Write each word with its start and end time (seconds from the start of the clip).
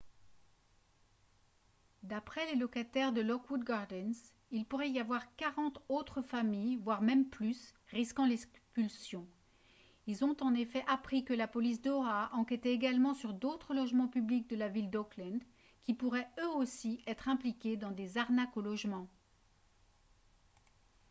d'après 2.01 2.43
les 2.47 2.55
locataires 2.55 3.13
de 3.13 3.21
lockwood 3.21 3.63
gardens 3.63 4.15
il 4.49 4.65
pourrait 4.65 4.89
y 4.89 4.99
avoir 4.99 5.21
40 5.35 5.79
autres 5.89 6.23
familles 6.23 6.77
voire 6.77 7.03
même 7.03 7.29
plus 7.29 7.75
rdiquant 7.91 8.25
l'expulsion 8.25 9.27
ils 10.07 10.25
ont 10.25 10.35
en 10.41 10.55
effet 10.55 10.83
appris 10.87 11.23
que 11.23 11.35
la 11.35 11.47
police 11.47 11.83
d'oha 11.83 12.31
enquêtait 12.33 12.73
également 12.73 13.13
sur 13.13 13.35
d'autres 13.35 13.75
logements 13.75 14.07
publics 14.07 14.49
de 14.49 14.55
la 14.55 14.69
ville 14.69 14.89
d'oakland 14.89 15.43
qui 15.83 15.93
pourraient 15.93 16.31
eux 16.39 16.49
aussi 16.55 17.03
être 17.05 17.29
impliqués 17.29 17.77
dans 17.77 17.91
des 17.91 18.17
arnaques 18.17 18.57
au 18.57 18.61
logement 18.61 19.07